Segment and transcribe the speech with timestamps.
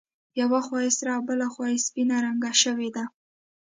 [0.41, 3.03] یوه خوا یې سره او بله خوا یې سپینه رنګ شوې ده.